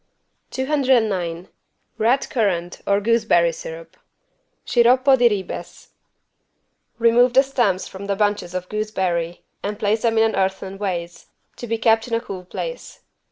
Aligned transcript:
209 0.49 1.47
RED 1.99 2.29
CURRANT 2.31 2.81
OR 2.87 2.99
GOOSEBERRY 3.01 3.51
SYRUP 3.53 3.97
(Sciroppo 4.65 5.15
di 5.15 5.29
ribes) 5.43 5.89
Remove 6.97 7.33
the 7.33 7.43
stems 7.43 7.87
from 7.87 8.07
the 8.07 8.15
bunches 8.15 8.55
of 8.55 8.67
gooseberry 8.67 9.43
and 9.61 9.77
place 9.77 10.01
them 10.01 10.17
in 10.17 10.23
an 10.31 10.35
earthen 10.35 10.79
vase, 10.79 11.27
to 11.55 11.67
be 11.67 11.77
kept 11.77 12.07
in 12.07 12.15
a 12.15 12.19
cool 12.19 12.43
place. 12.45 13.01